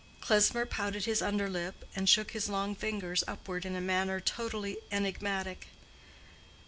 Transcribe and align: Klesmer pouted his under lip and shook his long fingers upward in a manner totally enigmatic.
Klesmer 0.19 0.65
pouted 0.65 1.05
his 1.05 1.21
under 1.21 1.47
lip 1.47 1.85
and 1.95 2.09
shook 2.09 2.31
his 2.31 2.49
long 2.49 2.73
fingers 2.73 3.23
upward 3.27 3.67
in 3.67 3.75
a 3.75 3.79
manner 3.81 4.19
totally 4.19 4.77
enigmatic. 4.91 5.67